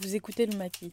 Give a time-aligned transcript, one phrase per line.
[0.00, 0.92] Vous écoutez le Maquis,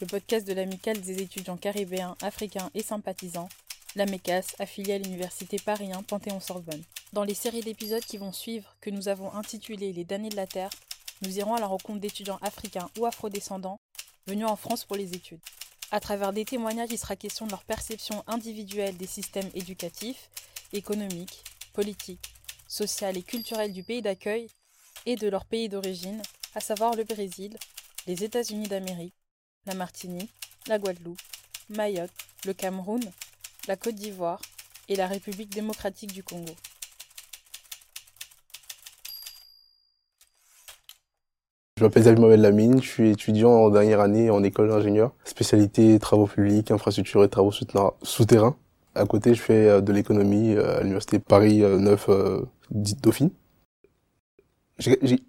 [0.00, 3.50] le podcast de l'amicale des étudiants caribéens, africains et sympathisants,
[3.96, 6.82] la MECAS, affiliée à l'université Paris 1 Panthéon-Sorbonne.
[7.12, 10.46] Dans les séries d'épisodes qui vont suivre, que nous avons intitulées Les damnés de la
[10.46, 10.70] Terre,
[11.20, 13.78] nous irons à la rencontre d'étudiants africains ou afrodescendants
[14.26, 15.40] venus en France pour les études.
[15.90, 20.30] À travers des témoignages, il sera question de leur perception individuelle des systèmes éducatifs,
[20.72, 21.44] économiques,
[21.74, 22.32] politiques,
[22.68, 24.48] sociaux et culturels du pays d'accueil
[25.04, 26.22] et de leur pays d'origine,
[26.54, 27.54] à savoir le Brésil,
[28.06, 29.14] les États-Unis d'Amérique,
[29.66, 30.30] la Martinique,
[30.66, 31.20] la Guadeloupe,
[31.68, 32.10] Mayotte,
[32.46, 33.00] le Cameroun,
[33.68, 34.40] la Côte d'Ivoire
[34.88, 36.52] et la République démocratique du Congo.
[41.76, 45.98] Je m'appelle Xavier Mohamed Lamine, je suis étudiant en dernière année en école d'ingénieur, spécialité
[45.98, 48.56] travaux publics, infrastructures et travaux souterrains.
[48.94, 52.10] À côté, je fais euh, de l'économie euh, à l'université Paris 9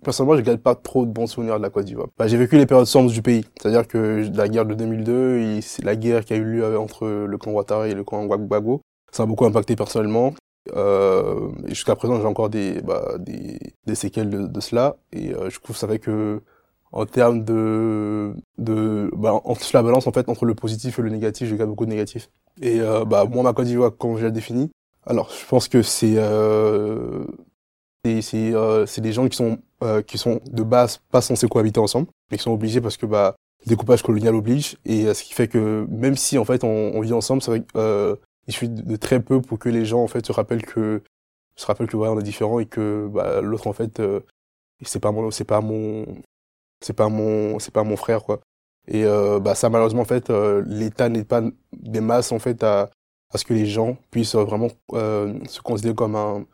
[0.03, 2.07] personnellement, je garde pas trop de bons souvenirs de la Côte d'Ivoire.
[2.17, 3.45] Bah, j'ai vécu les périodes sombres du pays.
[3.59, 7.37] C'est-à-dire que la guerre de 2002, c'est la guerre qui a eu lieu entre le
[7.37, 8.81] camp Ouattara et le camp Gbagbo.
[9.11, 10.34] Ça a beaucoup impacté personnellement.
[10.76, 14.98] Euh, jusqu'à présent, j'ai encore des, bah, des, séquelles de, cela.
[15.11, 16.41] Et euh, je trouve ça fait que,
[16.91, 19.41] en termes de, de, bah,
[19.73, 22.29] la balance en fait entre le positif et le négatif, je garde beaucoup de négatif.
[22.61, 24.71] Et euh, bah moi, ma Côte d'Ivoire, quand je l'ai définie,
[25.05, 27.26] alors je pense que c'est euh,
[28.04, 32.07] c'est euh, des gens qui sont euh, qui sont de base pas censés cohabiter ensemble,
[32.30, 33.35] mais qui sont obligés parce que bah
[33.66, 36.99] le découpage colonial oblige et euh, ce qui fait que même si en fait on,
[37.02, 37.41] vit ensemble,
[37.76, 38.16] euh,
[38.48, 41.02] il suffit de, très peu pour que les gens en fait se rappellent que
[41.55, 43.99] se rappellent que voilà on est différent et que bah, l'autre en fait
[44.84, 45.44] c'est pas mon pas
[46.96, 47.10] pas
[47.74, 48.40] pas mon frère quoi.
[48.88, 49.04] Et
[49.41, 51.41] bah ça malheureusement en fait l'État n'est pas
[51.74, 52.90] des masses en fait à
[53.34, 56.46] à ce que les gens puissent vraiment se considérer comme un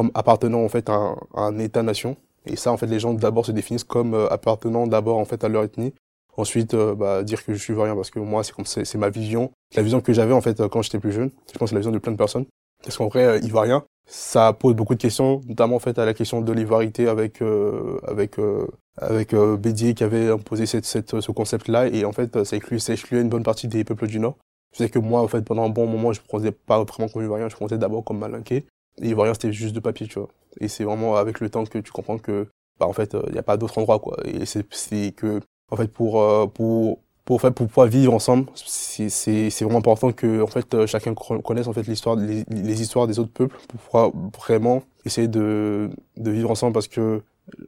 [0.00, 2.16] comme appartenant en fait à un, État-nation.
[2.46, 5.44] Et ça, en fait, les gens d'abord se définissent comme euh, appartenant d'abord en fait
[5.44, 5.92] à leur ethnie.
[6.38, 9.10] Ensuite, euh, bah, dire que je suis ivoirien parce que moi, c'est comme c'est ma
[9.10, 11.30] vision, la vision que j'avais en fait quand j'étais plus jeune.
[11.52, 12.46] Je pense c'est la vision de plein de personnes.
[12.82, 16.14] Parce qu'en vrai, euh, ivoirien, ça pose beaucoup de questions, notamment en fait à la
[16.14, 17.42] question de l'ivoirité avec
[18.08, 18.36] avec
[18.96, 23.44] avec Bédier qui avait imposé cette, ce concept-là et en fait ça excluait une bonne
[23.44, 24.36] partie des peuples du Nord.
[24.72, 27.22] Je sais que moi en fait pendant un bon moment je ne pas vraiment comme
[27.22, 28.64] ivoirien, je prenais d'abord comme malinqué
[29.02, 30.28] Ivoirien, c'était juste de papier, tu vois.
[30.60, 33.32] Et c'est vraiment avec le temps que tu comprends que, bah, en fait, il euh,
[33.32, 34.16] n'y a pas d'autre endroit, quoi.
[34.24, 35.40] Et c'est, que,
[35.70, 40.46] en fait, pour, euh, pour, pour, pour pouvoir vivre ensemble, c'est, vraiment important que, en
[40.46, 44.82] fait, euh, chacun connaisse, en fait, l'histoire, les, histoires des autres peuples pour pouvoir vraiment
[45.04, 47.22] essayer de, de vivre ensemble parce que,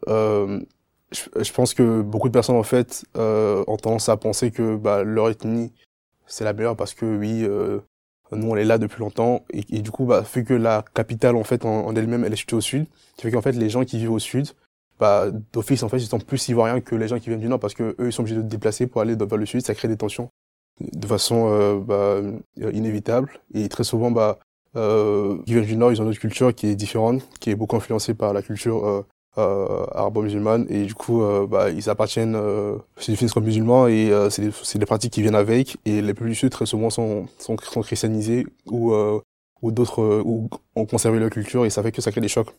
[0.08, 5.28] je, pense que beaucoup de personnes, en fait, ont tendance à penser que, bah, leur
[5.30, 5.72] ethnie,
[6.26, 7.46] c'est la meilleure parce que, oui,
[8.34, 9.44] nous, on est là depuis longtemps.
[9.50, 12.56] Et, du coup, bah, vu que la capitale, en fait, en, elle-même, elle est située
[12.56, 14.48] au sud, qui fait qu'en fait, les gens qui vivent au sud,
[14.98, 17.60] bah, d'office, en fait, ils sont plus ivoiriens que les gens qui viennent du nord
[17.60, 19.62] parce que eux, ils sont obligés de se déplacer pour aller vers le sud.
[19.62, 20.30] Ça crée des tensions
[20.80, 23.30] de façon euh, bah, euh, inévitable.
[23.54, 24.38] Et très souvent, bah,
[24.76, 27.54] euh, qui viennent du nord, ils ont une autre culture qui est différente, qui est
[27.54, 29.06] beaucoup influencée par la culture euh,
[29.38, 34.10] euh, arabo-musulmane et du coup euh, bah, ils appartiennent euh, se définissent comme musulmans et
[34.10, 38.46] euh, c'est des, pratiques qui viennent avec et les plus très souvent sont, sont, christianisés
[38.66, 39.20] ou, euh,
[39.62, 40.22] ou d'autres
[40.76, 42.50] ont conservé leur culture et ça fait que ça crée des chocs.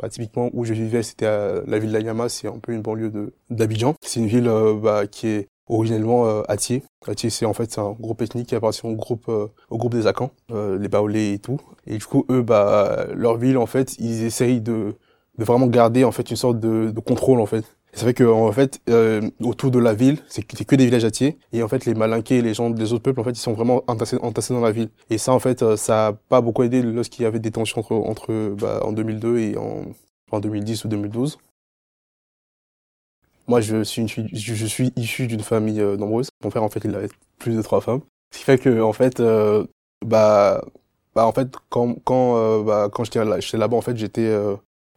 [0.00, 3.32] Bah, typiquement où je vivais c'était la ville d'Ayama, c'est un peu une banlieue de
[3.48, 3.94] d'Abidjan.
[4.02, 4.50] C'est une ville
[4.82, 6.82] bah, qui est originellement euh, Atié.
[7.16, 10.32] C'est en fait c'est un groupe ethnique qui appartient au groupe au groupe des Akans,
[10.50, 11.60] les Baolés et tout.
[11.86, 14.96] Et du coup, eux, bah leur ville en fait, ils essayent de
[15.38, 17.64] de vraiment garder en fait une sorte de, contrôle en fait.
[17.92, 21.38] ça fait que en fait euh, autour de la ville, c'est que des villages atiers
[21.52, 23.84] et en fait les malinqués, les gens des autres peuples en fait ils sont vraiment
[23.86, 24.90] entassés, dans la ville.
[25.10, 27.80] Et ça en fait euh, ça a pas beaucoup aidé lorsqu'il y avait des tensions
[27.80, 29.84] entre, entre bah, en 2002 et en,
[30.30, 31.38] en 2010 ou 2012.
[33.48, 36.28] Moi je suis je suis issu d'une famille euh, nombreuse.
[36.42, 37.08] Mon père en fait il avait
[37.38, 38.00] plus de trois femmes.
[38.32, 39.22] Ce qui fait que en fait
[40.04, 40.62] bah
[41.14, 44.28] bah en fait quand quand bah quand j'étais là, là-bas en fait j'étais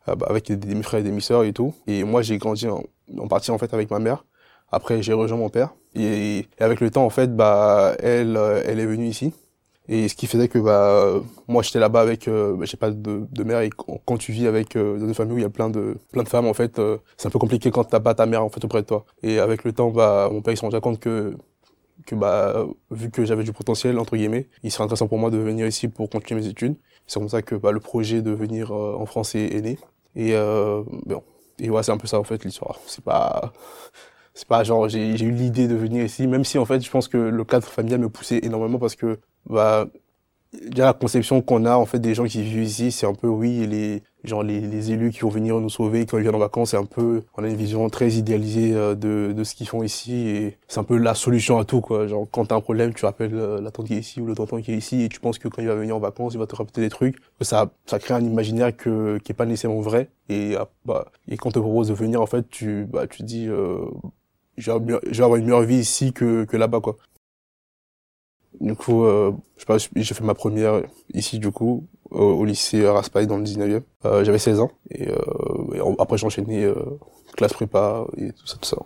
[0.05, 1.73] avec des, des frères et des demi-sœurs et tout.
[1.87, 2.83] Et moi, j'ai grandi en,
[3.17, 4.25] en, partie en fait avec ma mère.
[4.71, 5.73] Après, j'ai rejoint mon père.
[5.95, 9.33] Et, avec le temps, en fait, bah, elle, euh, elle est venue ici.
[9.91, 13.43] Et ce qui faisait que bah moi j'étais là-bas avec euh, bah, j'ai pas de,
[13.43, 13.71] mère et
[14.05, 16.21] quand tu vis avec euh, dans une famille où il y a plein de plein
[16.21, 18.49] de femmes en fait euh, c'est un peu compliqué quand t'as pas ta mère en
[18.49, 20.99] fait auprès de toi et avec le temps bah mon père il s'est rendu compte
[20.99, 21.35] que
[22.11, 25.65] bah vu que j'avais du potentiel entre guillemets il serait intéressant pour moi de venir
[25.65, 26.75] ici pour continuer mes études
[27.09, 29.79] c'est comme ça que bah, le projet de venir euh, en France est, né
[30.15, 30.83] et euh,
[31.57, 32.79] c'est un peu ça en fait l'histoire.
[32.85, 33.51] C'est pas,
[34.35, 37.07] c'est pas genre j'ai eu l'idée de venir ici, même si en fait je pense
[37.07, 39.87] que le cadre familial me poussait énormément parce que bah
[40.53, 43.27] a la conception qu'on a en fait des gens qui vivent ici, c'est un peu
[43.27, 46.39] oui les genre les, les élus qui vont venir nous sauver quand ils viennent en
[46.39, 49.67] vacances, c'est un peu, on a une vision très idéalisée euh, de, de ce qu'ils
[49.67, 52.07] font ici et c'est un peu la solution à tout quoi.
[52.07, 54.35] Genre quand t'as un problème, tu rappelles euh, la tante qui est ici ou le
[54.35, 56.39] tonton qui est ici et tu penses que quand il va venir en vacances, il
[56.39, 57.17] va te répéter des trucs.
[57.41, 61.37] Ça, ça crée un imaginaire que qui est pas nécessairement vrai et ah, bah et
[61.37, 63.85] quand on te propose de venir en fait, tu bah tu dis euh,
[64.57, 66.97] je vais avoir une meilleure vie ici que que là-bas quoi.
[68.59, 70.81] Du coup, euh, je sais pas, j'ai fait ma première
[71.13, 73.81] ici du coup au, lycée Raspail dans le 19e.
[74.05, 76.75] Euh, j'avais 16 ans et, euh, après j'ai enchaîné euh,
[77.35, 78.77] classe prépa et tout ça, tout ça.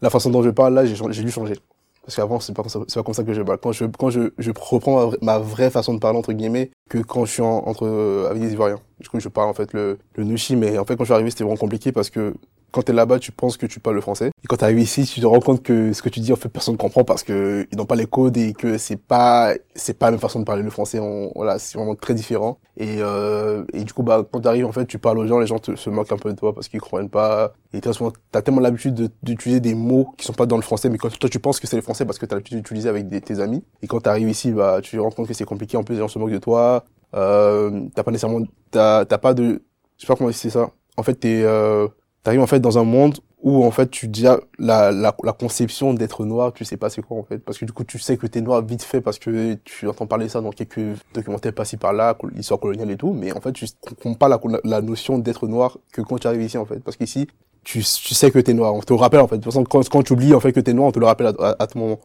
[0.00, 1.54] La façon dont je parle là, j'ai dû changer.
[2.02, 3.58] Parce qu'avant, c'est pas, pas comme ça que je parle.
[3.58, 7.32] Quand je, quand je reprends ma, vraie façon de parler, entre guillemets, que quand je
[7.32, 8.78] suis entre, avec des Ivoiriens.
[9.00, 11.14] Du coup, je parle, en fait, le, le Nushi, mais en fait, quand je suis
[11.14, 12.34] arrivé, c'était vraiment compliqué parce que
[12.72, 14.30] quand t'es là-bas, tu penses que tu parles le français.
[14.44, 16.48] Et quand t'arrives ici, tu te rends compte que ce que tu dis, en fait,
[16.48, 19.98] personne ne comprend parce que ils n'ont pas les codes et que c'est pas, c'est
[19.98, 20.98] pas la même façon de parler le français.
[20.98, 22.58] On, voilà, c'est vraiment très différent.
[22.76, 25.46] Et, euh, et du coup, bah, quand t'arrives, en fait, tu parles aux gens, les
[25.46, 27.54] gens te, se moquent un peu de toi parce qu'ils comprennent pas.
[27.72, 30.88] Et très souvent, t'as tellement l'habitude d'utiliser des mots qui sont pas dans le français,
[30.90, 33.08] mais quand toi, tu penses que c'est le français parce que t'as l'habitude d'utiliser avec
[33.24, 33.64] tes amis.
[33.82, 35.76] Et quand t'arrives ici, bah, tu te rends compte que c'est compliqué.
[35.76, 36.84] En plus, les gens se moquent de toi.
[37.14, 39.62] Euh, t'as pas nécessairement, t'as pas de,
[39.96, 40.70] je sais pas comment c'est ça.
[40.96, 41.88] En fait, t'es, euh,
[42.26, 45.94] t'arrives en fait dans un monde où en fait tu dis la, la, la conception
[45.94, 48.16] d'être noir, tu sais pas c'est quoi en fait, parce que du coup tu sais
[48.16, 50.80] que t'es noir vite fait parce que tu entends parler ça dans quelques
[51.14, 54.80] documentaires par-ci par-là, l'histoire coloniale et tout, mais en fait tu comprends pas la, la
[54.80, 57.28] notion d'être noir que quand tu arrives ici en fait, parce qu'ici
[57.62, 59.62] tu, tu sais que t'es noir, on te le rappelle en fait, de toute façon
[59.62, 61.66] quand, quand tu oublies en fait que t'es noir, on te le rappelle à, à,
[61.68, 62.00] tout moment.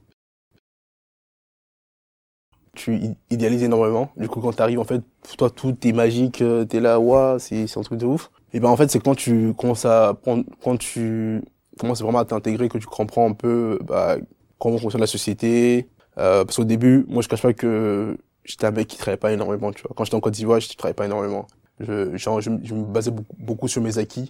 [2.76, 5.02] Tu idéalises énormément, du coup quand t'arrives en fait,
[5.36, 8.30] toi tout est magique, euh, t'es là, waouh, c'est un truc de ouf.
[8.54, 11.42] Et ben en fait, c'est quand tu commences à prendre, quand tu
[11.80, 14.18] commences vraiment à t'intégrer que tu comprends un peu bah,
[14.60, 15.88] comment fonctionne la société.
[16.18, 19.32] Euh, parce qu'au début, moi je cache pas que j'étais un mec qui travaillait pas
[19.32, 19.92] énormément, tu vois.
[19.96, 21.48] Quand j'étais en Côte d'Ivoire, je travaillais pas énormément.
[21.80, 24.30] Je, genre, je, me basais beaucoup, sur mes acquis.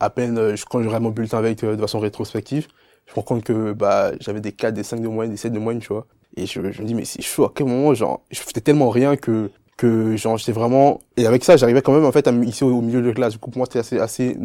[0.00, 2.68] À peine euh, quand je regarde mon bulletin avec euh, de façon rétrospective,
[3.06, 5.52] je me rends compte que bah j'avais des 4, des 5 de moyenne, des 7
[5.52, 6.06] de moyenne, tu vois.
[6.36, 8.88] Et je, je me dis mais c'est chaud à quel moment genre je faisais tellement
[8.88, 9.50] rien que
[9.82, 12.80] que genre j'étais vraiment et avec ça j'arrivais quand même en fait à ici au,
[12.80, 13.32] milieu de classe.
[13.32, 14.36] Du coup pour moi c'était assez assez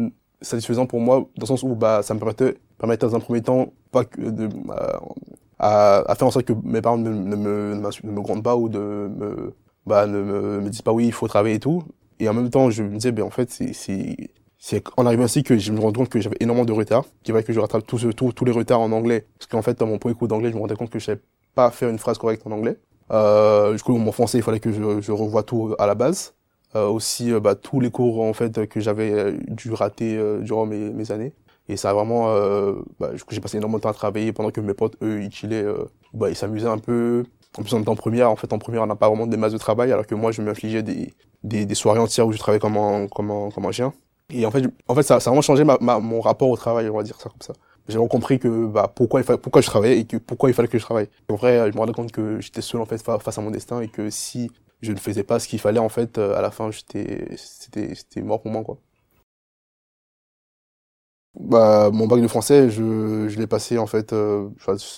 [0.42, 3.40] satisfaisant pour moi dans le sens où bah ça me permettait permettait dans un premier
[3.40, 5.00] temps pas de bah,
[5.60, 8.68] à, faire en sorte que mes parents ne, ne me ne me grondent pas ou
[8.68, 9.54] de me
[9.86, 11.84] bah ne me, disent pas oui il faut travailler et tout.
[12.18, 14.16] Et en même temps je me disais ben en fait c'est c'est
[14.58, 17.04] c'est en arrivant ainsi que je me rends compte que j'avais énormément de retard.
[17.22, 19.26] Qui va que je rattrape tous tous tous les retards en anglais.
[19.38, 21.20] Parce qu'en fait dans mon premier cours d'anglais je me rendais compte que je savais
[21.54, 22.76] pas faire une phrase correcte en anglais
[23.10, 26.34] euh, du coup, mon français, il fallait que je, revoie tout à la base.
[26.76, 30.66] Euh, aussi, euh, bah, tous les cours en fait que j'avais euh, dû rater durant
[30.66, 31.32] mes, années.
[31.68, 32.26] Et ça a vraiment,
[32.98, 35.66] bah, j'ai passé énormément de temps à travailler pendant que mes potes, eux, ils chillaient,
[36.14, 37.24] bah, ils s'amusaient un peu.
[37.58, 38.30] En plus, en première.
[38.30, 40.32] En fait, en première, on n'a pas vraiment des masses de travail, alors que moi,
[40.32, 41.12] je m'infligeais des,
[41.42, 43.92] des, soirées entières où je travaillais comme un, chien.
[44.30, 47.28] Et en fait, ça, a vraiment changé mon rapport au travail, on va dire ça
[47.28, 47.52] comme ça
[47.88, 50.68] j'ai compris que bah pourquoi il fallait, pourquoi je travaillais et que pourquoi il fallait
[50.68, 51.08] que je travaille.
[51.28, 53.80] En vrai, je me rendais compte que j'étais seul en fait face à mon destin
[53.80, 54.50] et que si
[54.82, 57.94] je ne faisais pas ce qu'il fallait en fait euh, à la fin, j'étais c'était
[57.94, 58.78] c'était mort pour moi quoi.
[61.38, 64.48] Bah mon bac de français, je je l'ai passé en fait euh,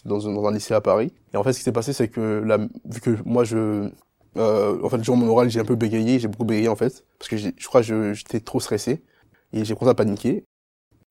[0.05, 1.13] dans, un lycée à Paris.
[1.35, 2.45] Et en fait, ce qui s'est passé, c'est que
[2.87, 3.91] vu que moi je
[4.37, 7.05] euh, en fait, durant mon oral, j'ai un peu bégayé, j'ai beaucoup bégayé en fait,
[7.19, 9.03] parce que je crois que j'étais trop stressé
[9.53, 10.45] et j'ai commencé à paniquer.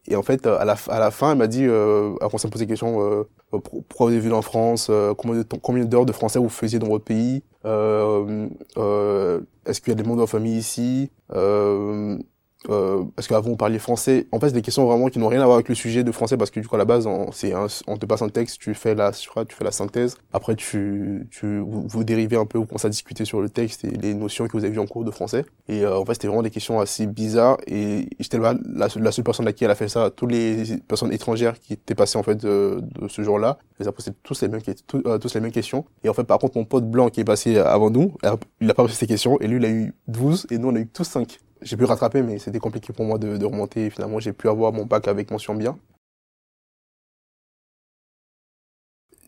[0.09, 2.51] Et en fait, à la, à la fin, elle m'a dit, euh, après ça me
[2.51, 6.39] posait des questions, euh, pourquoi vous êtes venu en France, euh, combien, d'heures de français
[6.39, 8.47] vous faisiez dans votre pays, euh,
[8.78, 11.11] euh, est-ce qu'il y a des membres de votre famille ici,
[12.68, 15.42] euh, est-ce qu'avant vous parliez français En fait, c'est des questions vraiment qui n'ont rien
[15.42, 17.31] à voir avec le sujet de français parce que du coup à la base, on,
[17.31, 17.54] c'est
[17.87, 20.18] on te passe un texte, tu fais la, tu fais la synthèse.
[20.33, 23.85] Après, tu, tu, vous, vous dérivez un peu, vous commencez à discuter sur le texte
[23.85, 25.45] et les notions que vous avez vues en cours de français.
[25.69, 27.57] Et euh, en fait, c'était vraiment des questions assez bizarres.
[27.66, 30.09] Et j'étais la, la, seule personne à qui elle a fait ça.
[30.09, 33.94] Toutes les personnes étrangères qui étaient passées en fait de, de ce jour-là, elles ont
[33.94, 34.61] posé tous les mêmes,
[35.06, 35.85] euh, tous les mêmes questions.
[36.04, 38.16] Et en fait, par contre, mon pote blanc qui est passé avant nous,
[38.59, 40.75] il a pas posé ces questions et lui, il a eu 12 et nous, on
[40.75, 43.89] a eu tous 5 j'ai pu rattraper, mais c'était compliqué pour moi de, de remonter.
[43.89, 45.78] finalement, j'ai pu avoir mon bac avec mention bien.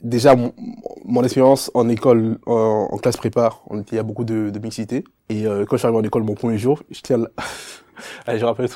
[0.03, 3.51] Déjà, mon, expérience en école, en, classe prépa,
[3.91, 5.03] il y a beaucoup de, mixité.
[5.29, 7.19] Et euh, quand je suis arrivé en école, mon premier jour, je tiens,
[8.25, 8.67] Allez, je rappelle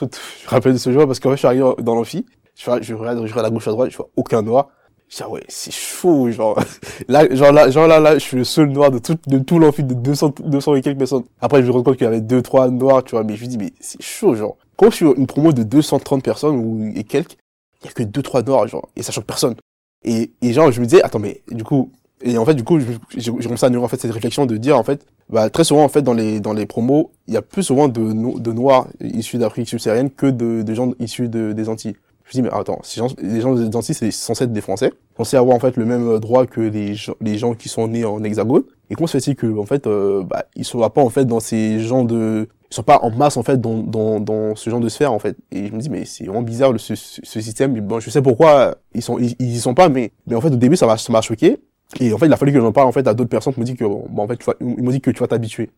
[0.45, 3.25] rappelle de ce jour parce qu'en fait, je suis arrivé dans l'amphi, je, je regarde,
[3.25, 4.69] je regarde à gauche à droite, je vois aucun noir.
[5.21, 6.59] Ah ouais, c'est chaud, genre.
[7.07, 9.59] Là, genre là, genre là, là, je suis le seul noir de tout, de tout
[9.59, 11.23] l'amphi de 200, 200 et quelques personnes.
[11.39, 13.43] Après, je me rends compte qu'il y avait deux, trois noirs, tu vois, mais je
[13.45, 14.57] me dis, mais c'est chaud, genre.
[14.77, 17.37] Quand je suis une promo de 230 personnes ou, et quelques,
[17.81, 19.55] il y a que deux, trois noirs, genre, et ça choque personne.
[20.03, 22.79] Et, et genre, je me disais, attends, mais, du coup, Et en fait, du coup,
[23.15, 25.83] j'ai commencé à nourrir en fait cette réflexion de dire en fait, bah très souvent
[25.83, 28.87] en fait dans les dans les promos, il y a plus souvent de de noirs
[29.01, 31.95] issus d'Afrique subsaharienne que de, de gens issus de, des Antilles.
[32.25, 34.91] Je me dis mais attends, gens, les gens des Antilles c'est censé être des Français,
[35.15, 38.03] censés avoir en fait le même droit que les gens, les gens qui sont nés
[38.03, 38.63] en Hexagone.
[38.89, 41.39] Et comment se fait-il que en fait euh, bah ils sont pas en fait dans
[41.39, 44.79] ces gens de ils sont pas en masse en fait dans, dans, dans ce genre
[44.79, 47.41] de sphère en fait et je me dis mais c'est vraiment bizarre le, ce, ce
[47.41, 50.41] système bon je sais pourquoi ils sont ils, ils y sont pas mais mais en
[50.41, 51.59] fait au début ça m'a ça m'a choqué
[51.99, 53.59] et en fait, il a fallu que j'en parle en fait à d'autres personnes qui
[53.59, 55.69] m'ont dit que, bon, en fait, tu vois, ils m'ont dit que tu vas t'habituer.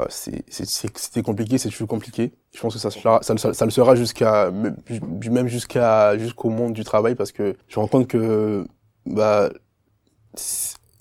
[0.00, 2.32] Euh, c'était compliqué, c'est toujours compliqué.
[2.54, 6.84] Je pense que ça, ça, ça, ça le sera jusqu'à même jusqu'à jusqu'au monde du
[6.84, 8.66] travail parce que je me rends compte que
[9.06, 9.48] bah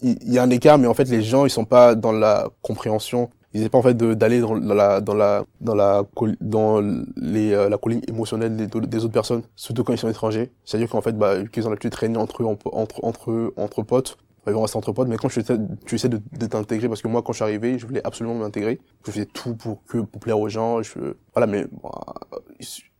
[0.01, 2.49] il y a un écart, mais en fait les gens ils sont pas dans la
[2.61, 3.29] compréhension.
[3.53, 6.03] Ils n'essaient pas en fait d'aller dans la dans la dans la
[6.39, 6.81] dans
[7.17, 10.51] les euh, la colline émotionnelle des, autres personnes surtout quand ils sont étrangers.
[10.63, 13.53] C'est à dire qu'en fait bah qu'ils ont l'habitude de traîner entre eux entre entre
[13.57, 16.45] entre potes ils vont rester entre potes mais quand tu essaies, tu essaies de, de
[16.45, 19.55] t'intégrer parce que moi quand je suis arrivé je voulais absolument m'intégrer je faisais tout
[19.55, 22.13] pour que pour plaire aux gens je voilà mais bah,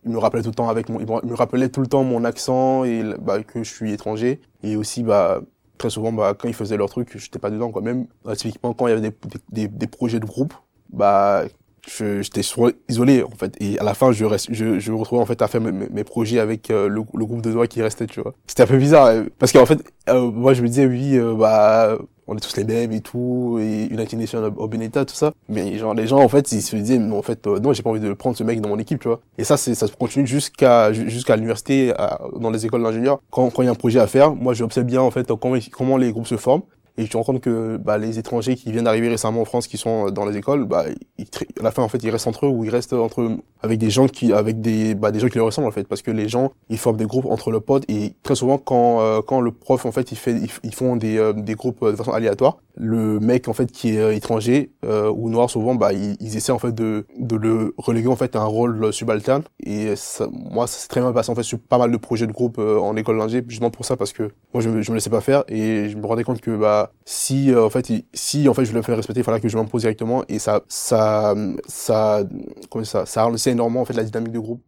[0.04, 2.24] il me rappelait tout le temps avec mon il me rappelait tout le temps mon
[2.24, 5.40] accent et bah, que je suis étranger et aussi bah
[5.78, 7.82] très souvent, bah, quand ils faisaient leur truc, j'étais pas dedans, quoi.
[7.82, 9.16] Même, bah, typiquement, quand il y avait des,
[9.50, 10.54] des, des projets de groupe,
[10.90, 11.44] bah,
[11.86, 12.42] j'étais
[12.88, 13.56] isolé, en fait.
[13.60, 15.72] Et à la fin, je reste, je, je me retrouvais, en fait, à faire mes,
[15.72, 18.34] mes projets avec euh, le, le, groupe de doigts qui restait, tu vois.
[18.46, 21.96] C'était un peu bizarre, euh, parce qu'en fait, euh, moi, je me disais, oui, bah,
[22.26, 25.32] on est tous les mêmes et tout, et United Nations au Beneta, tout ça.
[25.48, 28.00] Mais genre, les gens, en fait, ils se disaient, en fait, non, j'ai pas envie
[28.00, 29.20] de prendre ce mec dans mon équipe, tu vois.
[29.38, 31.92] Et ça, c'est, ça continue jusqu'à, jusqu'à l'université,
[32.38, 33.20] dans les écoles d'ingénieurs.
[33.30, 35.56] Quand, quand il y a un projet à faire, moi, j'observe bien, en fait, comment,
[35.72, 36.62] comment les groupes se forment
[36.98, 39.66] et tu te rends compte que bah, les étrangers qui viennent d'arriver récemment en France
[39.66, 42.48] qui sont dans les écoles bah à la fin en fait ils restent entre eux
[42.48, 45.36] ou ils restent entre eux avec des gens qui avec des bah, des gens qui
[45.36, 45.84] leur ressemblent en fait.
[45.84, 49.00] Parce que les gens ils forment des groupes entre le pote et très souvent quand
[49.00, 51.96] euh, quand le prof en fait il fait ils, font des euh, des groupes de
[51.96, 56.16] façon aléatoire le mec en fait qui est euh, étranger ou noir souvent bah ils,
[56.20, 59.42] ils, essaient en fait de de le reléguer en fait à un rôle subalterne.
[59.64, 62.26] Et ça, moi ça s'est très bien passé en fait sur pas mal de projets
[62.26, 65.10] de groupe en école d'ingé justement pour ça parce que moi je, je me laissais
[65.10, 65.44] pas faire.
[65.48, 68.72] Et je me rendais compte que bah si euh, en fait si en fait je
[68.72, 70.24] le fais respecter il fallait que je m'impose directement.
[70.28, 71.34] Et ça ça
[71.66, 72.24] ça
[72.70, 74.62] comment ça ça énormément en fait la dynamique du groupe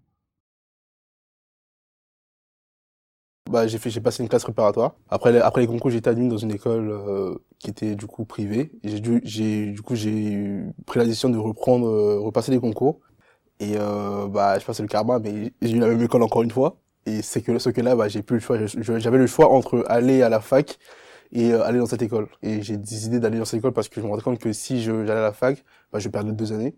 [3.49, 6.29] bah j'ai fait j'ai passé une classe préparatoire après les, après les concours j'étais admis
[6.29, 10.63] dans une école euh, qui était du coup privée j'ai dû j'ai du coup j'ai
[10.87, 13.01] pris la décision de reprendre euh, repasser les concours
[13.61, 13.75] et
[14.31, 16.77] bah je passais le karma mais j'ai eu la même école encore une fois
[17.07, 19.85] et c'est que ce que là bah j'ai plus le choix j'avais le choix entre
[19.89, 20.79] aller à la fac
[21.33, 22.29] et euh, aller dans cette école.
[22.43, 24.83] Et j'ai décidé d'aller dans cette école parce que je me rendais compte que si
[24.83, 26.77] j'allais à la fac, bah, je perdais deux années.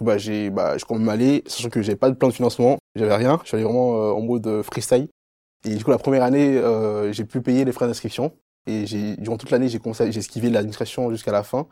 [0.00, 3.14] Bah, j'ai, bah, je compte m'aller, sachant que j'avais pas de plan de financement, j'avais
[3.16, 5.08] rien, je suis allé vraiment euh, en mode euh, freestyle.
[5.64, 6.60] Et du coup, la première année,
[7.12, 8.32] j'ai pu payer les frais d'inscription.
[8.66, 8.84] Et
[9.18, 11.66] durant toute l'année, j'ai j'ai esquivé l'administration jusqu'à la fin.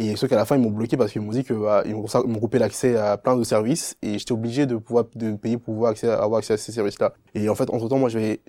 [0.00, 2.38] Et ceux qu'à la fin, ils m'ont bloqué parce qu'ils m'ont dit que bah, m'ont
[2.38, 5.90] coupé l'accès à plein de services et j'étais obligé de pouvoir de payer pour pouvoir
[5.90, 7.14] accès, avoir accès à ces services-là.
[7.34, 8.40] Et en fait, entre temps, moi, j'avais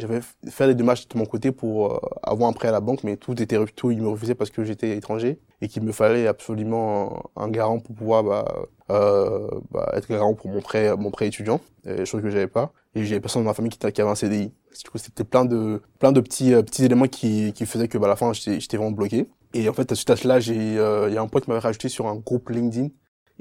[0.48, 3.17] fait des démarches de mon côté pour euh, avoir un prêt à la banque, mais
[3.17, 7.31] tout était tout ils me refusaient parce que j'étais étranger et qu'il me fallait absolument
[7.36, 8.46] un, garant pour pouvoir bah,
[8.91, 11.62] euh, bah, être garant pour mon prêt mon prêt étudiant,
[12.05, 12.72] chose que j'avais pas.
[12.93, 14.51] Et j'avais personne dans ma famille qui, qui avait un CDI.
[14.84, 17.98] Du coup, c'était plein de plein de petits euh, petits éléments qui qui faisaient que
[17.98, 19.28] bah, à la fin, j'étais vraiment bloqué.
[19.54, 21.60] Et en fait, suite à cela, j'ai, euh, il y a un pote qui m'avait
[21.60, 22.90] rajouté sur un groupe LinkedIn.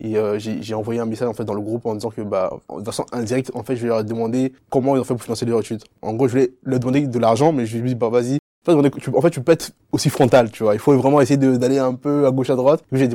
[0.01, 2.57] Et euh, j'ai envoyé un message en fait dans le groupe en disant que bah
[2.71, 5.45] de façon indirecte en fait je vais leur demander comment ils ont fait pour financer
[5.45, 5.83] leurs études.
[6.03, 8.39] En gros je voulais leur demander de l'argent mais je lui ai dit bah vas-y
[8.67, 10.75] en fait, tu peux être aussi frontal, tu vois.
[10.75, 12.85] Il faut vraiment essayer d'aller un peu à gauche à droite.
[12.93, 13.09] J'ai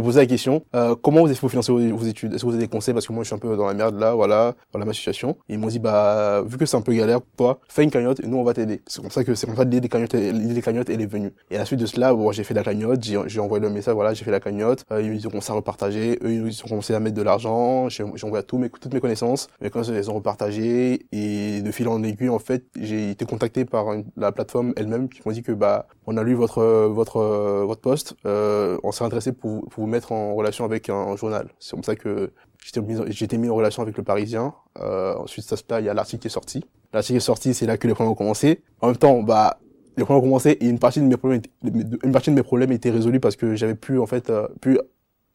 [0.00, 2.34] posé la question, euh, comment vous essayez de financer vos, études?
[2.34, 2.94] Est-ce que vous avez des conseils?
[2.94, 5.36] Parce que moi, je suis un peu dans la merde là, voilà, voilà ma situation.
[5.48, 8.20] Et ils m'ont dit, bah, vu que c'est un peu galère toi, fais une cagnotte
[8.20, 8.82] et nous, on va t'aider.
[8.86, 11.06] C'est comme ça que c'est comme ça l'idée des cagnottes, l'idée des cagnottes, elle est
[11.06, 11.32] venue.
[11.50, 13.94] Et à la suite de cela, bon, j'ai fait la cagnotte, j'ai envoyé le message,
[13.94, 14.84] voilà, j'ai fait la cagnotte.
[14.92, 16.18] Euh, ils ont commencé à repartager.
[16.22, 17.88] Eux, ils ont commencé à mettre de l'argent.
[17.88, 19.48] J'ai envoyé tous mes, toutes mes connaissances.
[19.60, 21.06] Mes connaissances, ils ont repartagé.
[21.12, 25.20] Et de fil en aiguille, en fait, j'ai été contacté par la plateforme elle-même qui
[25.24, 29.86] m'ont dit que, bah, on a lu votre poste, euh, on s'est intéressé pour, vous
[29.86, 31.48] mettre en relation avec un, journal.
[31.58, 34.54] C'est comme ça que j'étais mis, mis en relation avec le Parisien.
[34.80, 36.64] Euh, ensuite, ça se il y a l'article qui est sorti.
[36.92, 38.62] L'article est sorti, c'est là que les problèmes ont commencé.
[38.80, 39.58] En même temps, bah
[39.96, 42.72] les problèmes ont commencé et une partie de mes problèmes, une partie de mes problèmes
[42.72, 44.48] était résolue parce que j'avais pu en fait, euh,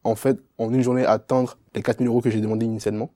[0.03, 0.15] en
[0.57, 3.12] en une journée atteindre les 4000 euros que j'ai demandé initialement.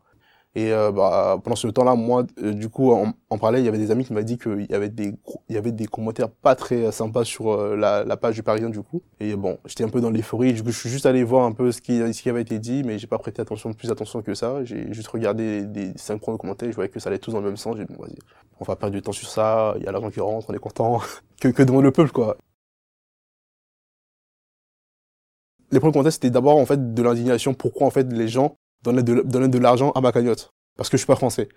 [0.56, 3.68] Et euh, bah, pendant ce temps-là, moi, euh, du coup, en, en parallèle, il y
[3.68, 7.24] avait des amis qui m'ont dit qu'il y avait des commentaires pas très euh, sympas
[7.24, 9.04] sur euh, la, page du Parisien, du coup.
[9.20, 10.56] Et bon, j'étais un peu dans l'euphorie.
[10.56, 13.20] Je suis juste allé voir un peu ce qui avait été dit, mais j'ai pas
[13.20, 14.64] prêté attention plus attention que ça.
[14.66, 16.72] J'ai juste regardé des cinq premiers commentaires.
[16.72, 17.78] Je voyais que ça allait tous dans le même sens.
[17.78, 18.18] J'ai dit bon, vas-y,
[18.60, 19.76] on va perdre du temps sur ça.
[19.78, 21.00] Il y a l'argent qui rentre, on est content.
[21.40, 22.38] que que demande le peuple, quoi.
[25.72, 27.54] Les premiers commentaires, c'était d'abord en fait de l'indignation.
[27.54, 30.98] Pourquoi en fait les gens donnaient de, donnaient de l'argent à ma cagnotte parce que
[30.98, 31.50] je suis pas français.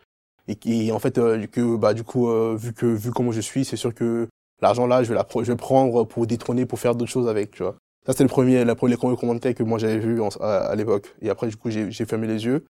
[0.48, 3.40] Et qui en fait euh, que bah du coup euh, vu que vu comment je
[3.40, 4.28] suis c'est sûr que
[4.60, 7.52] l'argent là je vais la je vais prendre pour détrôner pour faire d'autres choses avec
[7.52, 7.76] tu vois.
[8.04, 11.14] Ça c'était le premier la première les commentaires que moi j'avais vu à, l'époque.
[11.22, 12.64] Et après du coup j'ai fermé les yeux.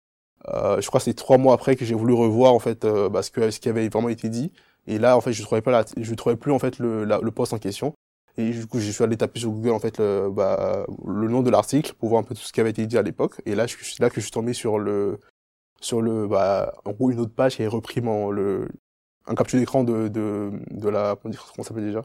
[0.49, 3.09] Euh, je crois que c'est trois mois après que j'ai voulu revoir en fait euh,
[3.09, 4.53] bah, que, ce qui avait vraiment été dit.
[4.87, 7.31] Et là en fait je trouvais pas la, je trouvais plus en fait le, le
[7.31, 7.93] poste en question
[8.39, 11.43] et du coup, je suis allé taper sur Google en fait le, bah, le nom
[11.43, 13.43] de l'article pour voir un peu tout ce qui avait été dit à l'époque.
[13.47, 15.19] Et là, je suis là que je suis tombé sur le
[15.81, 18.69] sur le bah en gros une autre page qui avait repris mon le
[19.27, 22.03] un capture d'écran de de de la comment s'appelle déjà?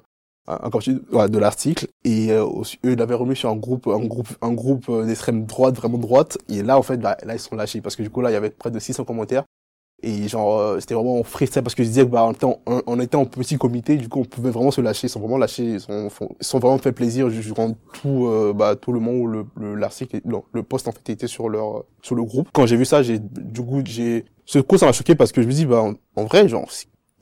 [0.48, 0.96] Un, capture
[1.30, 1.88] de l'article.
[2.04, 2.46] Et euh,
[2.86, 6.00] eux ils l'avaient remis sur un groupe un groupe un groupe euh, d'extrême droite vraiment
[6.00, 6.38] droite.
[6.50, 7.82] Et là en fait bah, là ils sont lâchés.
[7.82, 9.46] Parce que du coup là il y avait près de 600 commentaires
[10.04, 13.16] et genre, euh, c'était vraiment freestyle parce que je disais bah, en, temps, on, était
[13.16, 15.08] en petit comité, du coup, on pouvait vraiment se lâcher.
[15.08, 19.18] Sont vraiment sont, ils sont vraiment fait plaisir durant tout, euh, bah, tout le moment
[19.18, 19.46] où le,
[19.76, 22.50] l'article, le, le poste, en fait, était sur leur, sur le groupe.
[22.52, 25.42] Quand j'ai vu ça, j'ai, du coup, j'ai, ce coup, ça m'a choqué parce que
[25.42, 26.68] je me dis, bah, en, en vrai, genre,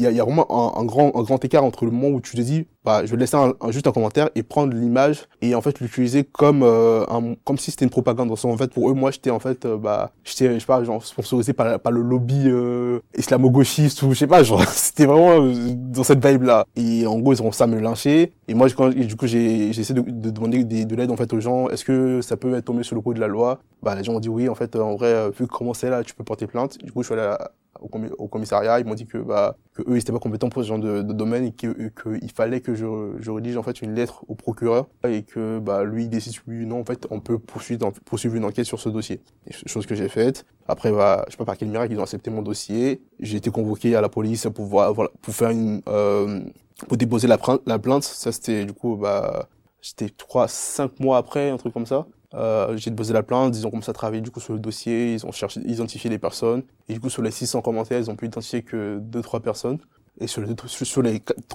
[0.09, 2.41] il y a, vraiment un, grand, un grand écart entre le moment où tu te
[2.41, 5.79] dis, bah, je vais laisser un, juste un commentaire et prendre l'image et en fait
[5.79, 7.05] l'utiliser comme euh,
[7.43, 8.31] comme si c'était une propagande.
[8.31, 11.05] En fait, pour eux, moi, j'étais en fait, euh, bah, j'étais, je sais pas, genre
[11.05, 16.03] sponsorisé par, par le lobby euh, islamo-gauchiste ou je sais pas, genre, c'était vraiment dans
[16.03, 16.65] cette vibe là.
[16.75, 18.33] Et en gros, ils ont ça me lyncher.
[18.47, 21.39] Et moi, du coup, j'ai, essayé de, de demander de, de l'aide en fait aux
[21.39, 21.69] gens.
[21.69, 23.59] Est-ce que ça peut être tombé sur le coup de la loi?
[23.83, 24.49] Bah, les gens ont dit oui.
[24.49, 26.77] En fait, en vrai, vu comment c'est là, tu peux porter plainte.
[26.83, 29.97] Du coup, je suis allé à, au, commissariat, ils m'ont dit que bah eux ils
[29.97, 33.63] étaient pas compétents pour ce genre de, domaine et qu'il fallait que je, rédige en
[33.63, 37.07] fait une lettre au procureur et que bah lui il décide oui non en fait
[37.09, 39.19] on peut poursuivre une enquête sur ce dossier.
[39.65, 40.45] Chose que j'ai faite.
[40.67, 43.01] Après bah je sais pas par quel miracle ils ont accepté mon dossier.
[43.19, 44.69] J'ai été convoqué à la police pour
[45.29, 45.51] faire
[45.87, 46.41] euh,
[46.91, 48.03] déposer la, la plainte.
[48.03, 49.49] Ça c'était du coup bah
[49.81, 52.05] c'était trois cinq mois après un truc comme ça.
[52.33, 55.13] Euh, j'ai déposé la plainte, ils ont commencé à travailler du coup sur le dossier,
[55.13, 56.63] ils ont cherché, identifié les personnes.
[56.87, 59.79] Et du coup, sur les 600 commentaires, ils ont pu identifier que deux, trois personnes.
[60.19, 61.03] Et sur les, sur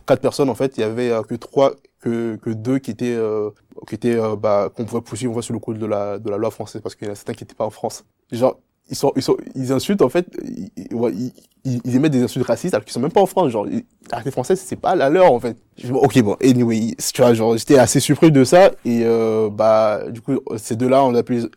[0.06, 3.14] quatre personnes, en fait, il y avait euh, que trois, que, que deux qui étaient,
[3.14, 3.51] euh,
[3.87, 6.31] qui étaient, euh, bah, qu'on pouvait poursuivre, on voit, sur le coup de la, de
[6.31, 8.05] la loi française, parce qu'il y en a certains qui n'étaient pas en France.
[8.33, 9.12] Genre, ils sont,
[9.55, 11.33] ils insultent en fait, ils,
[11.64, 13.51] ils, émettent des insultes racistes alors qu'ils sont même pas en France.
[13.51, 15.57] Genre, les Français, c'est pas la leur en fait.
[15.90, 20.20] Ok bon, anyway, tu vois, genre j'étais assez surpris de ça et euh, bah du
[20.20, 21.12] coup ces deux-là, on,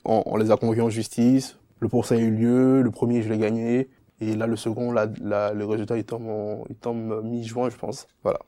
[0.06, 1.58] on, les a convoqués en justice.
[1.80, 3.90] Le procès a eu lieu, le premier je l'ai gagné
[4.22, 8.08] et là le second, le résultat il tombe, en, il tombe mi-juin je pense.
[8.24, 8.40] Voilà.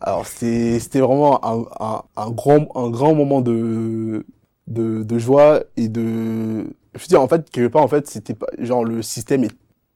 [0.00, 4.26] Alors c'était vraiment un, grand un grand moment de
[4.66, 8.34] de, de joie et de je veux dire en fait quelque part en fait c'était
[8.34, 9.52] pas genre le système est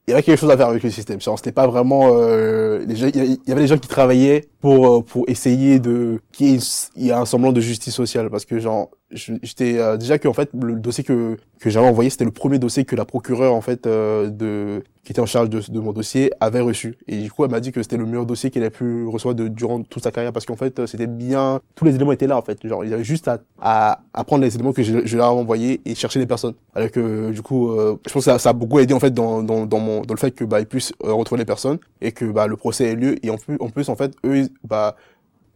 [0.07, 1.19] il y avait quelque chose à faire avec le système.
[1.19, 2.11] C'était pas vraiment.
[2.13, 6.61] Euh, il y avait des gens qui travaillaient pour euh, pour essayer de qu'il
[6.95, 10.33] y ait un semblant de justice sociale parce que genre j'étais euh, déjà que en
[10.33, 13.59] fait le dossier que que j'avais envoyé c'était le premier dossier que la procureure en
[13.59, 16.97] fait euh, de qui était en charge de, mon dossier avait reçu.
[17.07, 19.35] Et du coup elle m'a dit que c'était le meilleur dossier qu'elle a pu recevoir
[19.35, 22.41] durant toute sa carrière parce qu'en fait c'était bien tous les éléments étaient là en
[22.41, 22.59] fait.
[22.67, 25.95] Genre il avait juste à à, prendre les éléments que je, leur avais envoyés et
[25.95, 26.55] chercher les personnes.
[26.75, 29.65] Alors que du coup je pense que ça, a beaucoup aidé en fait dans dans
[29.65, 32.47] dans mon dans le fait que bah ils puissent retrouver les personnes et que bah
[32.47, 33.15] le procès ait lieu.
[33.25, 34.97] Et en plus en plus en fait eux bah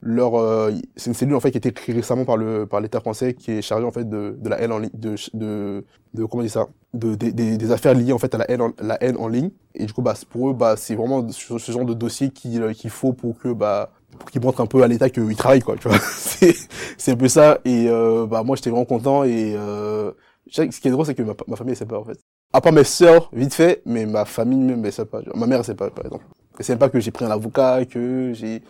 [0.02, 2.82] leur euh, c'est une cellule en fait qui a été créée récemment par le par
[2.82, 5.86] l'État français qui est chargée en fait de, de la haine en ligne de, de
[6.14, 8.74] de comment dire ça de, des des affaires liées en fait à la haine en,
[8.82, 9.52] la haine en ligne.
[9.76, 12.90] Et du coup bah pour eux bah c'est vraiment ce, genre de dossier qu'il qu'il
[12.90, 15.88] faut pour que bah pour qu'ils montrent un peu à l'État qu'ils travaillent quoi tu
[15.88, 15.98] vois.
[16.16, 16.56] C'est
[16.98, 17.60] c'est un peu ça.
[17.64, 19.24] Et euh, bah moi j'étais vraiment content.
[19.24, 20.12] Et euh,
[20.50, 22.20] ce qui est drôle c'est que ma, ma famille elle sait pas en fait.
[22.54, 25.60] À part mes sœurs vite fait mais ma famille même elle sait pas ma mère
[25.60, 26.26] elle sait pas par exemple
[26.62, 28.62] c'est pas que j'ai pris un avocat, que j'ai...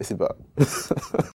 [0.00, 0.36] C'est pas...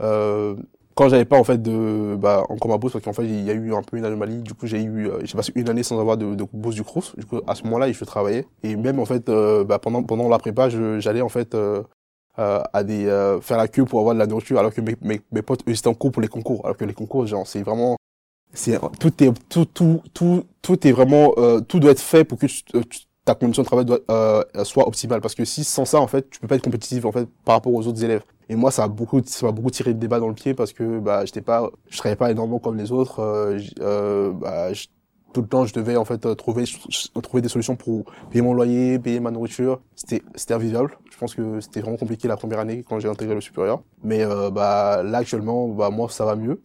[0.00, 0.56] euh,
[0.94, 3.50] quand j'avais pas en fait de bah encore ma bourse parce qu'en fait il y
[3.50, 4.42] a eu un peu une anomalie.
[4.42, 6.82] Du coup j'ai eu euh, j'ai passé une année sans avoir de, de bourse du
[6.84, 10.02] Crous du coup à ce moment-là je travaillais et même en fait euh, bah, pendant
[10.02, 11.56] pendant la prépa j'allais en fait
[12.36, 13.04] à des
[13.42, 15.72] faire la queue pour avoir de la nourriture alors que mes, mes, mes potes eux
[15.72, 16.64] étaient en cours pour les concours.
[16.64, 17.96] Alors que les concours genre c'est vraiment
[18.52, 22.38] c'est tout est tout tout tout tout est vraiment euh, tout doit être fait pour
[22.38, 22.82] que euh,
[23.24, 25.20] ta condition de travail doit, euh, soit optimale.
[25.20, 27.56] Parce que si sans ça en fait tu peux pas être compétitif en fait par
[27.56, 28.22] rapport aux autres élèves.
[28.48, 30.72] Et moi ça a beaucoup ça m'a beaucoup tiré le débat dans le pied parce
[30.72, 33.20] que bah j'étais pas je travaillais pas énormément comme les autres.
[33.20, 34.68] Euh, euh bah,
[35.32, 36.64] tout le temps je devais en fait trouver
[37.22, 39.80] trouver des solutions pour payer mon loyer payer ma nourriture.
[39.94, 40.98] C'était c'était invivable.
[41.10, 43.82] Je pense que c'était vraiment compliqué la première année quand j'ai intégré le supérieur.
[44.02, 46.60] Mais euh, bah là actuellement bah moi ça va mieux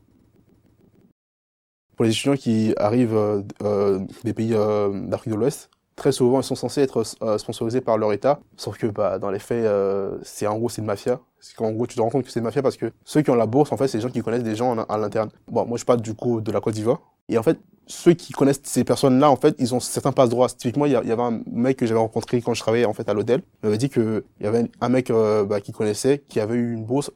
[1.98, 6.40] pour les étudiants qui arrivent euh, euh, des pays euh, d'Afrique de l'Ouest, très souvent,
[6.40, 7.04] ils sont censés être
[7.38, 10.82] sponsorisés par leur État, sauf que bah, dans les faits, euh, c'est en gros c'est
[10.82, 11.20] une mafia.
[11.40, 13.32] C'est qu'en gros tu te rends compte que c'est une mafia parce que ceux qui
[13.32, 15.30] ont la bourse, en fait, c'est des gens qui connaissent des gens à l'interne.
[15.48, 17.02] Bon, moi je parle du coup de la Côte d'Ivoire.
[17.30, 20.50] Et en fait, ceux qui connaissent ces personnes-là, en fait, ils ont certains passe droits.
[20.50, 23.14] Typiquement, il y, avait un mec que j'avais rencontré quand je travaillais en fait à
[23.14, 23.42] l'hôtel.
[23.64, 26.74] Il m'avait dit que il y avait un mec bah, qui connaissait, qui avait eu
[26.74, 27.12] une bourse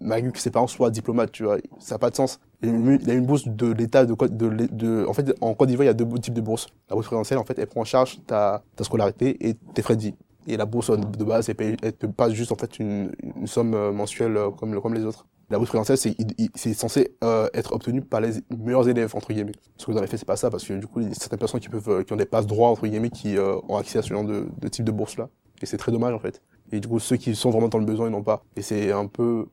[0.00, 1.58] malgré que ses parents soient diplomates, tu vois.
[1.78, 2.40] Ça n'a pas de sens.
[2.62, 5.88] Il a une bourse de l'État de, de, de, en fait, en Côte d'Ivoire, il
[5.88, 6.66] y a deux types de bourses.
[6.88, 9.96] La bourse présidentielle, en fait, elle prend en charge ta, ta scolarité et tes frais
[9.96, 10.14] de vie.
[10.46, 13.92] Et la bourse de base, elle, te passe juste, en fait, une, une somme euh,
[13.92, 15.26] mensuelle euh, comme, comme les autres.
[15.50, 16.14] La bourse présidentielle,
[16.54, 19.52] c'est, censé euh, être obtenu par les meilleurs élèves, entre guillemets.
[19.76, 21.14] Parce que dans les faits, c'est pas ça, parce que du coup, il y a
[21.14, 24.02] certaines personnes qui peuvent, qui ont des passes droits, entre guillemets, qui ont accès à
[24.02, 25.28] ce genre de, de type de bourse-là.
[25.62, 26.42] Et c'est très dommage, en fait.
[26.70, 28.44] Et du coup, ceux qui sont vraiment dans le besoin, ils n'ont pas.
[28.56, 29.46] Et c'est un peu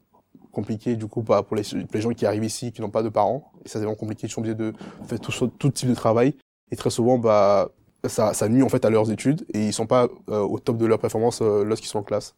[0.55, 1.63] compliqué du coup pour les,
[2.01, 3.51] gens qui arrivent ici qui n'ont pas de parents.
[3.63, 4.73] Et ça c'est vraiment compliqué ils sont obligés de
[5.07, 6.35] faire tout, type de travail.
[6.71, 7.69] Et très souvent bah
[8.05, 9.45] ça, ça nuit en fait à leurs études.
[9.53, 12.35] Et ils sont pas euh, au top de leur performance euh, lorsqu'ils sont en classe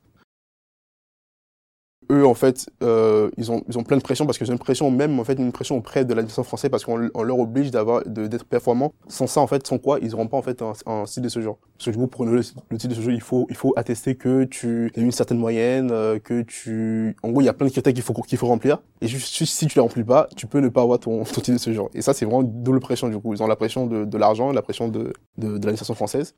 [2.12, 4.60] eux en fait euh, ils ont ils ont plein de pression parce que c'est une
[4.60, 7.72] pression même en fait une pression auprès de l'administration française parce qu'on on leur oblige
[7.72, 8.94] d'avoir d'être performants.
[9.08, 11.42] Sans ça en fait sans quoi ils n'auront pas en fait un, un de ce
[11.42, 11.58] genre.
[11.78, 13.74] Parce que du coup pour le, le titre de ce jeu il faut il faut
[13.76, 17.54] attester que tu as une certaine moyenne euh, que tu en gros il y a
[17.54, 18.80] plein de critères qu'il faut qu'il faut remplir.
[19.02, 21.54] Et juste si tu les remplis pas tu peux ne pas avoir ton, ton titre
[21.54, 21.90] de ce genre.
[21.94, 23.34] Et ça c'est vraiment double pression du coup.
[23.34, 26.36] Ils ont la pression de, de l'argent la pression de de, de l'administration française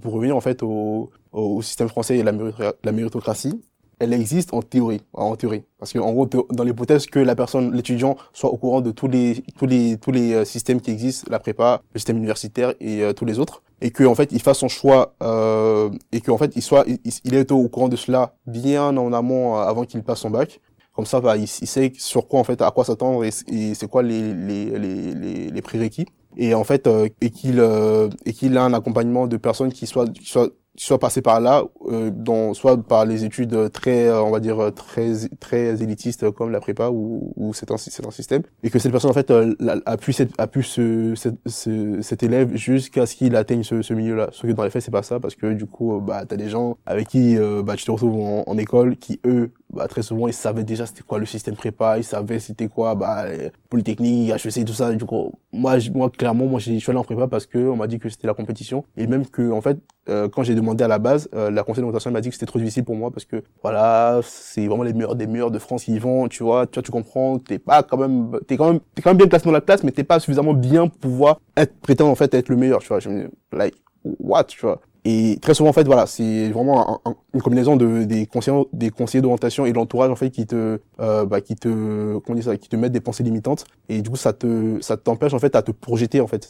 [0.00, 3.60] pour revenir en fait au, au système français et la, méritocratie,
[3.98, 7.72] elle existe en théorie, en théorie, parce que en gros, dans l'hypothèse que la personne,
[7.74, 11.28] l'étudiant, soit au courant de tous les tous les tous les euh, systèmes qui existent,
[11.30, 14.40] la prépa, le système universitaire et euh, tous les autres, et que en fait, il
[14.40, 17.96] fasse son choix euh, et qu'en fait, il soit, il, il, est au courant de
[17.96, 20.60] cela bien en amont, euh, avant qu'il passe son bac.
[20.94, 23.74] Comme ça, bah, il, il, sait sur quoi en fait, à quoi s'attendre et, et
[23.74, 28.08] c'est quoi les les, les les les prérequis et en fait euh, et qu'il euh,
[28.24, 31.64] et qu'il a un accompagnement de personnes qui soient qui soient soit passé par là,
[31.88, 36.50] euh, dans, soit par les études très, euh, on va dire très très élitistes comme
[36.50, 39.96] la prépa ou, ou c'est un un système, et que cette personne en fait a,
[39.98, 41.12] pu cette, a pu ce,
[41.44, 44.30] ce, cet élève jusqu'à ce qu'il atteigne ce, ce milieu-là.
[44.32, 46.48] Sauf que dans les faits c'est pas ça parce que du coup bah t'as des
[46.48, 50.28] gens avec qui bah tu te retrouves en, en école qui eux bah, très souvent
[50.28, 53.24] ils savaient déjà c'était quoi le système prépa, ils savaient c'était quoi bah
[53.70, 54.92] polytechnique, HEC tout ça.
[54.94, 57.86] Du coup moi moi clairement moi je suis allé en prépa parce que on m'a
[57.86, 60.88] dit que c'était la compétition et même que en fait euh, quand j'ai demandé à
[60.88, 63.24] la base, euh, la conseil d'orientation m'a dit que c'était trop difficile pour moi parce
[63.24, 66.66] que voilà, c'est vraiment les meilleurs des meilleurs de France qui y vont, tu vois,
[66.66, 69.28] tu vois, tu comprends, t'es pas quand même, t'es quand même, t'es quand même bien
[69.28, 72.34] classé dans la classe, mais t'es pas suffisamment bien pour pouvoir être prétendre en fait
[72.34, 72.98] être le meilleur, tu vois.
[72.98, 74.80] Je me dis, like, what, tu vois.
[75.04, 77.00] Et très souvent, en fait, voilà, c'est vraiment
[77.34, 80.78] une combinaison de des conseillers, des conseillers d'orientation et de l'entourage en fait qui te,
[81.00, 83.64] euh, bah, qui te, comment dire ça, qui te mettent des pensées limitantes.
[83.88, 86.48] Et du coup, ça te, ça t'empêche en fait à te projeter en fait.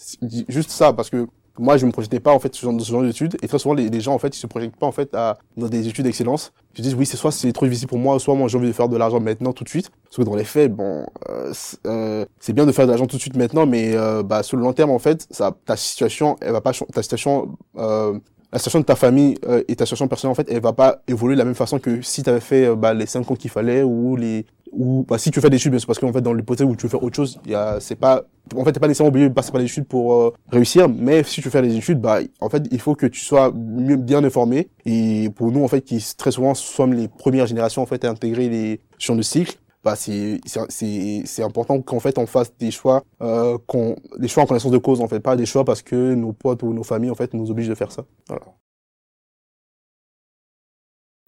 [0.48, 1.26] Juste ça, parce que
[1.58, 4.14] moi je me projetais pas en fait ce genre, d'études et très souvent les, gens
[4.14, 6.94] en fait ils se projettent pas en fait à dans des études d'excellence ils disent
[6.94, 8.96] oui c'est soit c'est trop difficile pour moi soit moi j'ai envie de faire de
[8.96, 11.52] l'argent maintenant tout de suite parce que dans les faits bon euh,
[11.86, 14.56] euh, c'est bien de faire de l'argent tout de suite maintenant mais euh, bah sur
[14.56, 18.18] le long terme en fait ça ta situation elle va pas ta situation euh,
[18.52, 21.02] la situation de ta famille euh, et ta situation personnelle en fait elle va pas
[21.08, 23.34] évoluer de la même façon que si tu avais fait euh, bah, les cinq ans
[23.34, 26.22] qu'il fallait ou les ou bah, si tu fais des études, c'est parce qu'en fait
[26.22, 28.22] dans l'hypothèse où tu veux faire autre chose, il y a c'est pas
[28.56, 31.22] en fait t'es pas nécessairement obligé de passer par les études pour euh, réussir, mais
[31.22, 34.24] si tu fais des études, bah en fait il faut que tu sois mieux bien
[34.24, 34.68] informé.
[34.86, 38.10] Et pour nous en fait qui très souvent sommes les premières générations en fait à
[38.10, 43.03] intégrer les champs de cycle, bah c'est c'est important qu'en fait on fasse des choix
[43.21, 46.14] euh, qu'on des choix en connaissance de cause en fait, pas des choix parce que
[46.14, 48.05] nos potes ou nos familles en fait nous obligent de faire ça.
[48.29, 48.45] Voilà.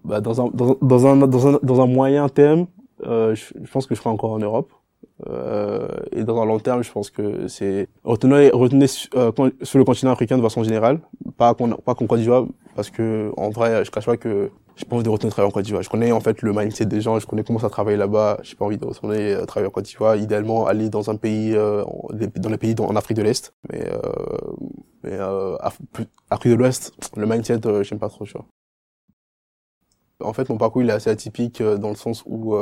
[0.05, 2.67] Bah dans un dans, un dans un dans un moyen terme
[3.07, 4.71] euh, je, je, pense que je serai encore en Europe.
[5.29, 9.85] Euh, et dans un long terme, je pense que c'est retenez, retenez euh, sur le
[9.85, 11.01] continent africain de façon générale,
[11.37, 14.87] pas qu'on pas qu'en Côte d'Ivoire, parce que en vrai, je cache pas que j'ai
[14.87, 15.83] pas envie de retourner travailler en Côte d'Ivoire.
[15.83, 18.41] Je connais en fait le mindset des gens, je connais comment ça travaille là-bas.
[18.43, 20.17] J'ai pas envie de retourner euh, travailler en Côte d'Ivoire.
[20.17, 21.85] Idéalement, aller dans un pays, euh,
[22.37, 23.85] dans les pays en Afrique de l'Est, mais
[25.05, 25.57] euh,
[26.31, 28.25] Afrique de l'Ouest, le mindset, j'aime pas trop.
[30.21, 32.57] En fait, mon parcours il est assez atypique dans le sens où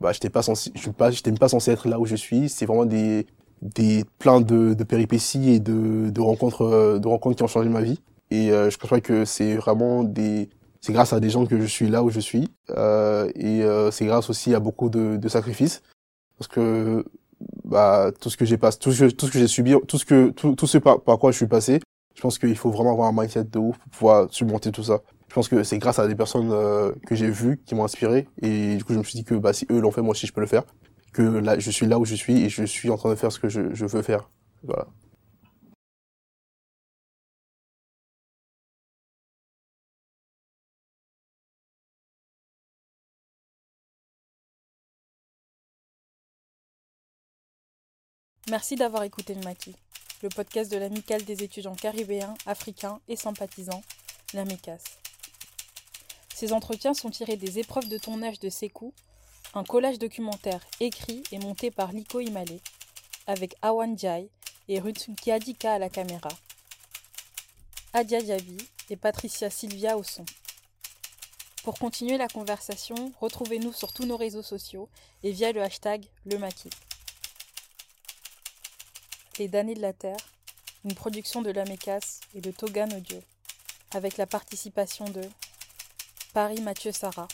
[0.00, 2.48] bah j'étais pas censé je suis pas j'étais pas censé être là où je suis
[2.48, 3.26] c'est vraiment des
[3.62, 8.48] des plein de, péripéties et de, rencontres de rencontres qui ont changé ma vie et
[8.48, 10.48] je crois que c'est vraiment des
[10.84, 13.90] c'est grâce à des gens que je suis là où je suis euh, et euh,
[13.90, 15.82] c'est grâce aussi à beaucoup de, de sacrifices.
[16.36, 17.06] Parce que
[17.64, 20.04] bah tout ce que j'ai passé tout ce tout ce que j'ai subi tout ce
[20.04, 21.80] que tout, tout ce par, par quoi je suis passé
[22.14, 25.00] je pense qu'il faut vraiment avoir un mindset de ouf pour pouvoir surmonter tout ça.
[25.28, 28.28] Je pense que c'est grâce à des personnes euh, que j'ai vues qui m'ont inspiré
[28.42, 30.26] et du coup je me suis dit que bah si eux l'ont fait moi aussi
[30.26, 30.64] je peux le faire.
[31.14, 33.32] Que là je suis là où je suis et je suis en train de faire
[33.32, 34.28] ce que je, je veux faire.
[34.62, 34.86] Voilà
[48.50, 49.74] Merci d'avoir écouté le Maquis,
[50.22, 53.82] le podcast de l'amicale des étudiants caribéens, africains et sympathisants,
[54.34, 54.82] la MECAS.
[56.34, 58.92] Ces entretiens sont tirés des épreuves de tournage de Sekou,
[59.54, 62.58] un collage documentaire écrit et monté par Liko Imale,
[63.26, 64.28] avec Awan Jai
[64.68, 66.28] et Ruth Kiadika à la caméra.
[67.94, 68.58] Adia Diaby
[68.90, 70.26] et Patricia Silvia au son.
[71.62, 74.90] Pour continuer la conversation, retrouvez-nous sur tous nos réseaux sociaux
[75.22, 76.68] et via le hashtag Le Maquis.
[79.38, 80.16] Les damnés de la Terre,
[80.84, 83.18] une production de l'AMECAS et de Togan Audio,
[83.92, 85.22] avec la participation de
[86.32, 87.26] Paris Mathieu Sarah,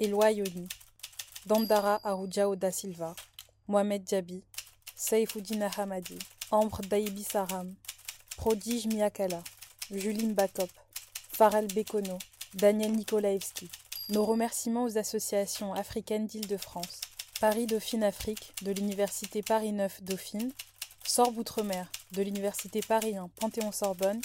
[0.00, 0.66] Eloi Yoni,
[1.44, 3.14] Dandara Arujao da Silva,
[3.68, 4.42] Mohamed Djabi,
[4.94, 6.18] Saifoudina Hamadi,
[6.50, 7.74] Ambre Daibi Saram,
[8.38, 9.42] Prodige Miakala,
[9.90, 10.70] Juline Batop,
[11.32, 12.18] Farel Bekono,
[12.54, 13.68] Daniel Nikolaevski.
[14.08, 17.02] Nos remerciements aux associations africaines d'Île-de-France,
[17.40, 20.52] Paris Dauphine Afrique de l'Université Paris 9 Dauphine,
[21.06, 24.20] Sorbe Outre-mer de l'Université Paris 1 Panthéon-Sorbonne,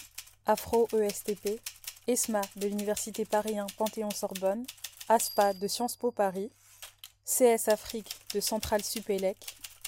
[0.48, 1.62] Afro ESTP,
[2.08, 4.66] ESMA de l'Université Paris 1 Panthéon-Sorbonne,
[5.08, 6.50] ASPA de Sciences Po Paris,
[7.24, 9.38] CS Afrique de Centrale Supélec,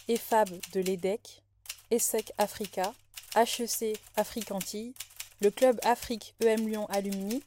[0.07, 1.41] EFAB de l'EDEC,
[1.89, 2.93] ESSEC Africa,
[3.35, 4.93] HEC Afrique Antilles,
[5.41, 7.41] le Club Afrique EM Lyon Alumni,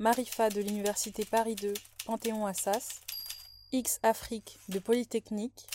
[0.00, 1.72] Marifa de l'Université Paris 2,
[2.04, 3.00] Panthéon Assas,
[3.70, 5.66] X Afrique de Polytechnique,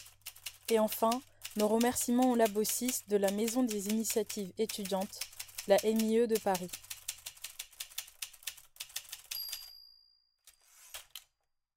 [0.68, 1.22] et enfin
[1.58, 5.20] nos remerciements au Labo 6 de la Maison des initiatives étudiantes,
[5.68, 6.70] la MIE de Paris.